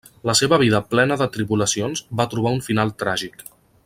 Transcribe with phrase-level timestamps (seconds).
[0.27, 3.45] La seva vida plena de tribulacions va trobar un final tràgic.